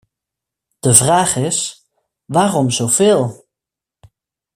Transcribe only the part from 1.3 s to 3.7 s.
is: waarom zo veel?